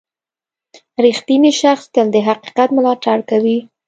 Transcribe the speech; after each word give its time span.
•رښتینی 1.03 1.51
شخص 1.61 1.85
تل 1.93 2.07
د 2.15 2.17
حقیقت 2.27 2.69
ملاتړ 2.77 3.17
کوي. 3.29 3.57